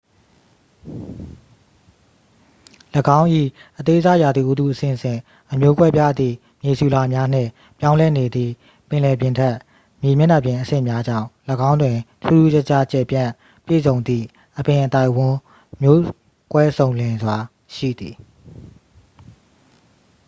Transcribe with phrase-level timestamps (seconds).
[3.19, 3.27] ၎င်း၏
[3.79, 5.19] အသေးစားရာသီဥတုအဆင့်ဆင့်
[5.51, 8.53] အမျိုးကွဲပြားသည့် မြေဆီလွှာများနှင့် ပြောင်းလဲနေသည့်
[8.89, 9.55] ပင်လယ်ပြင်ထက်
[10.01, 11.27] မြေမျက်နှာပြင်အဆင့်များကြောင့်
[11.69, 13.31] ၎င်းတွင် ထူးထူးခြားခြား ကျယ်ပြန့်
[13.65, 14.25] ပြည့်စုံသည့်
[14.59, 15.37] အပင်အသိုက်အဝန်း
[15.81, 16.01] မျိုး
[16.51, 17.37] ကွဲစုံလင်စွာ
[17.73, 18.15] ရှိသည်